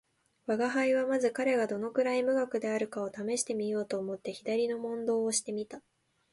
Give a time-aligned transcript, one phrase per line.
[0.47, 5.83] 吾輩はまず彼がどのくらい無学であるかを試してみようと思って左の問答をして見た